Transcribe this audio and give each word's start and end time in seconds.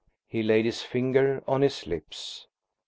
He 0.27 0.41
laid 0.41 0.65
his 0.65 0.81
finger 0.81 1.43
on 1.45 1.61
his 1.61 1.85
lips. 1.85 2.47